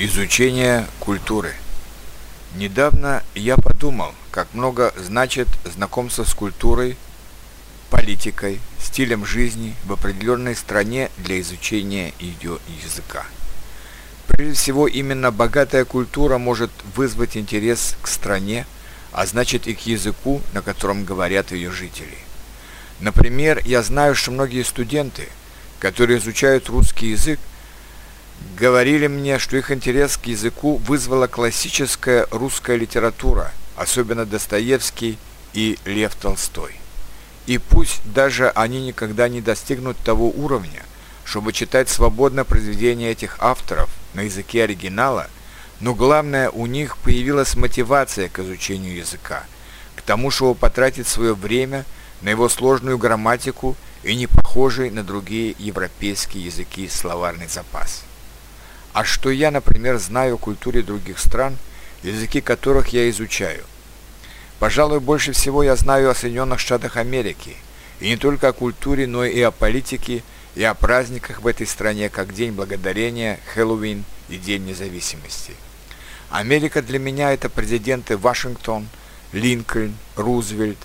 [0.00, 1.54] Изучение культуры.
[2.54, 6.96] Недавно я подумал, как много значит знакомство с культурой,
[7.90, 13.26] политикой, стилем жизни в определенной стране для изучения ее языка.
[14.28, 18.68] Прежде всего, именно богатая культура может вызвать интерес к стране,
[19.10, 22.18] а значит и к языку, на котором говорят ее жители.
[23.00, 25.28] Например, я знаю, что многие студенты,
[25.80, 27.40] которые изучают русский язык,
[28.58, 35.18] говорили мне, что их интерес к языку вызвала классическая русская литература, особенно Достоевский
[35.54, 36.76] и Лев Толстой.
[37.46, 40.82] И пусть даже они никогда не достигнут того уровня,
[41.24, 45.28] чтобы читать свободно произведения этих авторов на языке оригинала,
[45.80, 49.44] но главное, у них появилась мотивация к изучению языка,
[49.94, 51.84] к тому, чтобы потратить свое время
[52.20, 58.02] на его сложную грамматику и не похожий на другие европейские языки словарный запас.
[58.98, 61.56] А что я, например, знаю о культуре других стран,
[62.02, 63.62] языки которых я изучаю?
[64.58, 67.54] Пожалуй, больше всего я знаю о Соединенных Штатах Америки,
[68.00, 70.24] и не только о культуре, но и о политике,
[70.56, 75.54] и о праздниках в этой стране, как День Благодарения, Хэллоуин и День Независимости.
[76.28, 78.88] Америка для меня это президенты Вашингтон,
[79.30, 80.78] Линкольн, Рузвельт,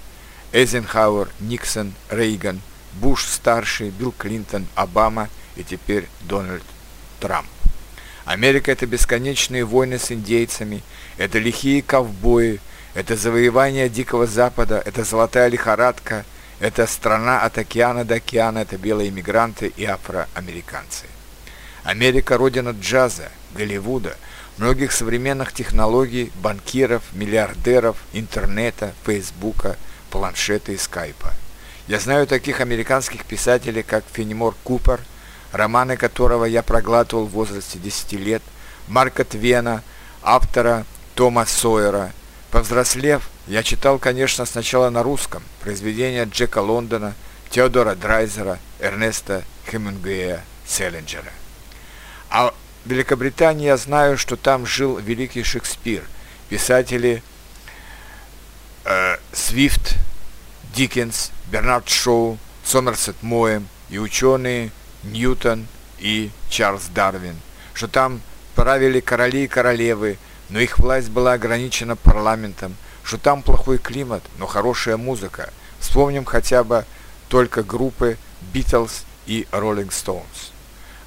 [0.52, 2.62] Эйзенхауэр, Никсон, Рейган,
[3.02, 6.62] Буш-старший, Билл Клинтон, Обама и теперь Дональд
[7.20, 7.48] Трамп.
[8.26, 10.82] Америка– это бесконечные войны с индейцами,
[11.18, 12.62] это лихие ковбои,
[12.94, 16.24] это завоевание Дикого Запада, это золотая лихорадка,
[16.60, 21.06] это страна от океана до океана, это белые иммигранты и афроамериканцы.
[21.84, 24.16] Америка– родина джаза, Голливуда,
[24.58, 29.76] многих современных технологий, банкиров, миллиардеров, интернета, фейсбука,
[30.10, 31.34] планшета и скайпа.
[31.90, 35.02] Я знаю таких американских писателей, как Фенемор Купер–
[35.54, 38.42] романы которого я проглатывал в возрасте 10 лет,
[38.88, 39.82] Марка Твена,
[40.22, 42.12] автора Тома Сойера.
[42.52, 47.14] Повзрослев, я читал, конечно, сначала на русском произведения Джека Лондона,
[47.50, 51.32] Теодора Драйзера, Эрнеста Хемингуэя, Селлинджера.
[52.30, 52.54] А
[52.84, 56.04] в Великобритании я знаю, что там жил великий Шекспир,
[56.50, 57.24] писатели
[58.86, 59.96] э, Свифт,
[60.76, 64.72] Диккенс, Бернард Шоу, Сомерсет Моэм и ученые
[65.04, 65.68] Ньютон
[66.00, 67.36] и Чарльз Дарвин,
[67.74, 68.22] что там
[68.56, 70.18] правили короли и королевы,
[70.50, 75.52] но их власть была ограничена парламентом, что там плохой климат, но хорошая музыка.
[75.80, 76.86] Вспомним хотя бы
[77.28, 78.18] только группы
[78.54, 80.52] Beatles и Rolling Stones.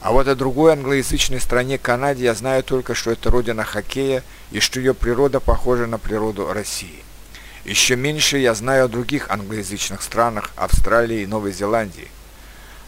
[0.00, 4.60] А вот о другой англоязычной стране Канаде я знаю только, что это родина хоккея и
[4.60, 7.02] что ее природа похожа на природу России.
[7.64, 12.08] Еще меньше я знаю о других англоязычных странах Австралии и Новой Зеландии.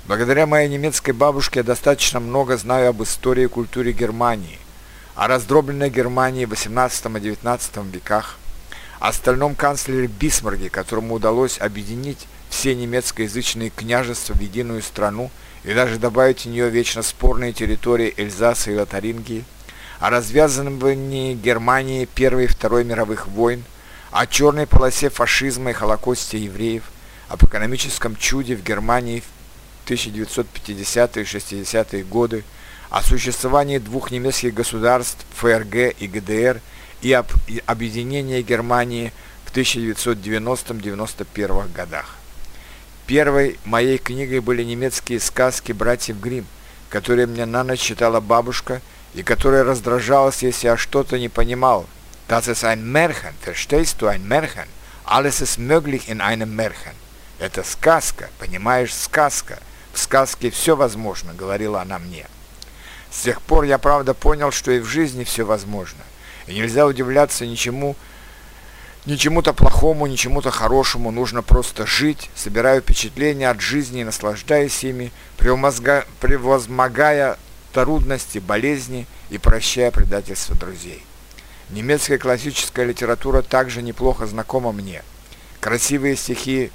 [0.09, 4.59] Благодаря моей немецкой бабушке я достаточно много знаю об истории и культуре Германии,
[5.15, 8.39] о раздробленной Германии в XVIII и XIX веках,
[9.01, 15.31] о стальном канцлере Бисмарге, которому удалось объединить все немецкоязычные княжества в единую страну
[15.63, 19.45] и даже добавить в нее вечно спорные территории Эльзаса и Лотарингии,
[20.01, 23.63] о развязывании Германии Первой и Второй мировых войн,
[24.11, 26.85] о черной полосе фашизма и холокосте евреев,
[27.29, 29.38] об экономическом чуде в Германии в
[29.89, 32.45] 1950-е и 60-е годы,
[32.91, 36.61] о существовании двух немецких государств ФРГ и ГДР
[37.03, 37.27] и об
[37.67, 39.13] объединении Германии
[39.45, 42.15] в 1990-91 годах.
[43.07, 46.47] Первой моей книгой были немецкие сказки братьев Гримм,
[46.89, 48.81] которые мне на ночь читала бабушка
[49.15, 51.87] и которая раздражалась, если я что-то не понимал.
[52.29, 54.69] Das ist ein Märchen, verstehst du ein Märchen?
[55.07, 56.93] Alles ist möglich in einem Märchen.
[57.39, 59.59] Это сказка, понимаешь, сказка.
[59.99, 62.27] В сказке все возможно, говорила она мне.
[63.11, 65.99] С тех пор я правда понял, что и в жизни все возможно.
[66.47, 67.97] И нельзя удивляться ничему,
[69.07, 71.11] ничему-то плохому, ничему-то хорошему.
[71.11, 77.37] Нужно просто жить, собирая впечатления от жизни и наслаждаясь ими, превозмогая
[77.73, 81.05] трудности, болезни и прощая предательство друзей.
[81.71, 85.03] Немецкая классическая литература также неплохо знакома мне.
[85.59, 86.71] Красивые стихи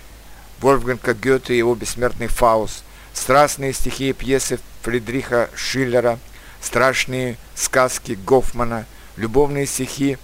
[0.59, 6.19] Вольфганга Гёте и его бессмертный Фауст– страстные стихи и пьесы Фридриха Шиллера,
[6.61, 10.17] страшные сказки Гофмана, любовные стихи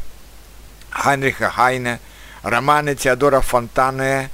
[0.89, 1.99] Хайнриха Хайна,
[2.41, 4.29] романы Теодора Фонтане,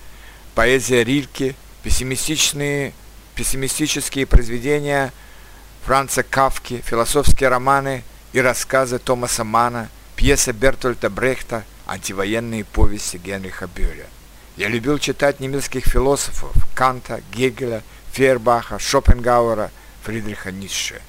[0.55, 2.93] поэзия Рильке, пессимистичные,
[3.35, 5.11] пессимистические произведения
[5.83, 8.03] Франца Кавки, философские романы
[8.33, 14.07] и рассказы Томаса Мана, пьесы Бертольда Брехта, антивоенные повести Генриха Бюля.
[14.57, 17.83] Я любил читать немецких философов Канта, Гегеля,
[18.15, 19.71] Фейербаха, Шопенгауэра,
[20.03, 21.01] Фридриха Ницше.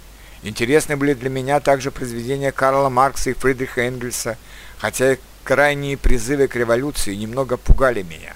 [0.42, 4.36] Интересны были для меня также произведения Карла Маркса и Фридриха Энгельса,
[4.78, 8.34] хотя и крайние призывы к революции немного пугали меня.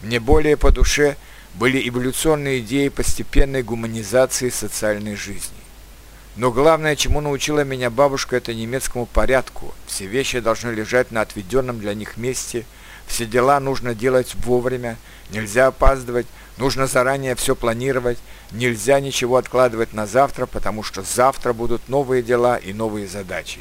[0.00, 1.18] Мне более по душе
[1.52, 5.58] были эволюционные идеи постепенной гуманизации социальной жизни.
[6.34, 9.74] Но главное, чему научила меня бабушка, это немецкому порядку.
[9.86, 12.64] Все вещи должны лежать на отведенном для них месте,
[13.06, 14.96] все дела нужно делать вовремя,
[15.30, 16.26] нельзя опаздывать,
[16.58, 18.18] нужно заранее все планировать,
[18.52, 23.60] нельзя ничего откладывать на завтра, потому что завтра будут новые дела и новые задачи.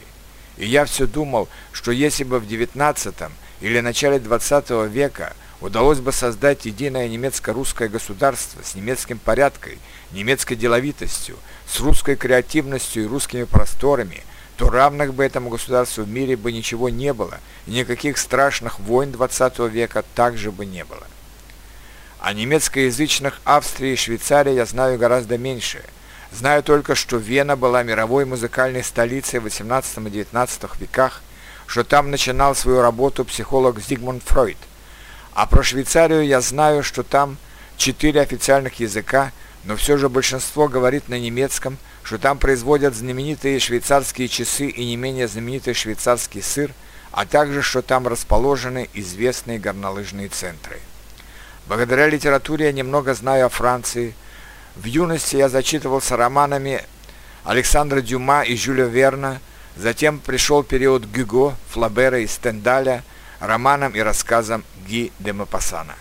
[0.57, 6.11] И я все думал, что если бы в XIX или начале XX века– удалось бы
[6.11, 9.73] создать единое немецко-русское государство с немецким порядком,
[10.11, 14.23] немецкой деловитостью, с русской креативностью и русскими просторами,
[14.57, 19.11] то равных бы этому государству в мире бы ничего не было, и никаких страшных войн
[19.11, 21.05] XX века также бы не было.
[22.19, 25.83] О немецкоязычных Австрии и Швейцарии я знаю гораздо меньше.
[26.31, 31.21] Знаю только, что Вена была мировой музыкальной столицей в XVIII и XIX веках,
[31.65, 34.57] что там начинал свою работу психолог Зигмунд Фройд–
[35.37, 37.37] а про Швейцарию я знаю, что там
[37.77, 39.31] четыре официальных языка,
[39.65, 44.95] но все же большинство говорит на немецком, что там производят знаменитые швейцарские часы и не
[44.95, 46.73] менее знаменитый швейцарский сыр,
[47.11, 50.79] а также, что там расположены известные горнолыжные центры.
[51.67, 54.15] Благодаря литературе я немного знаю о Франции.
[54.75, 56.83] В юности я зачитывался романами
[57.43, 59.39] Александра Дюма и Жюля Верна,
[59.75, 63.03] затем пришел период Гюго, Флабера и Стендаля–
[63.39, 65.95] романам и рассказам Ги де Мапассана.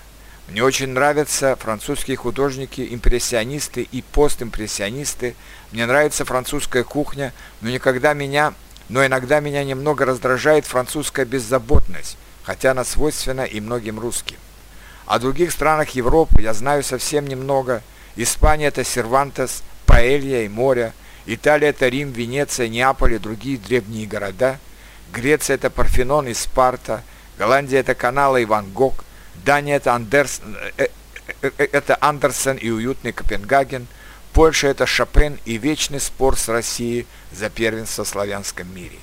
[0.49, 5.35] Мне очень нравятся французские художники-импрессионисты и постимпрессионисты.
[5.73, 8.55] Мне нравится французская кухня, но никогда меня,
[8.89, 14.37] но иногда меня немного раздражает французская беззаботность, хотя она свойственна и многим русским.
[15.07, 17.83] О других странах Европы я знаю совсем немного.
[18.17, 20.93] Испания– это Сервантес, Паэлья и море.
[21.27, 24.59] Италия– это Рим, Венеция, Неаполь и другие древние города.
[25.13, 27.03] Греция– это Парфенон и Спарта–
[27.39, 29.05] Голландия это каналы и Ван Гог.
[29.45, 30.41] Дания это, Андерс,
[30.79, 30.89] э,
[31.43, 33.87] э, э, это Андерсен и уютный Копенгаген.
[34.33, 38.97] Польша это Шопен и вечный спор с Россией за первенство в славянском мире.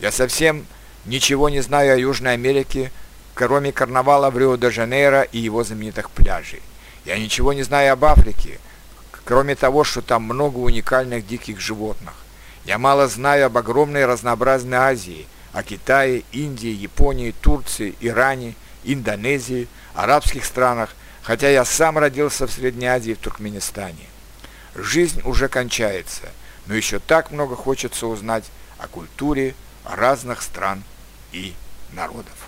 [0.00, 0.66] Я совсем
[1.04, 2.90] ничего не знаю о Южной Америке,
[3.38, 6.60] кроме карнавала в Рио-де-Жанейро и его знаменитых пляжей.
[7.04, 8.58] Я ничего не знаю об Африке,
[9.24, 12.14] кроме того, что там много уникальных диких животных.
[12.64, 20.44] Я мало знаю об огромной разнообразной Азии– о Китае, Индии, Японии, Турции, Иране, Индонезии, арабских
[20.44, 24.08] странах, хотя я сам родился в Средней Азии, в Туркменистане.
[24.74, 26.28] Жизнь уже кончается,
[26.66, 28.44] но еще так много хочется узнать
[28.78, 29.54] о культуре
[29.84, 30.82] разных стран
[31.30, 31.54] и
[31.92, 32.47] народов.